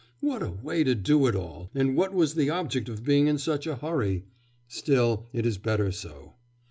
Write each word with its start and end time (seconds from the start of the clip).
'What 0.19 0.41
a 0.41 0.49
way 0.49 0.83
to 0.83 0.95
do 0.95 1.27
it 1.27 1.35
all! 1.35 1.69
and 1.75 1.95
what 1.95 2.11
was 2.11 2.33
the 2.33 2.49
object 2.49 2.89
of 2.89 3.03
being 3.05 3.27
in 3.27 3.37
such 3.37 3.67
a 3.67 3.75
hurry? 3.75 4.23
Still, 4.67 5.27
it 5.31 5.45
is 5.45 5.59
better 5.59 5.91
so. 5.91 6.33